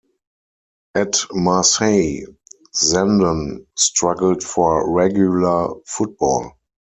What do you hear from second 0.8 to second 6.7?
At Marseille, Zenden struggled for regular football.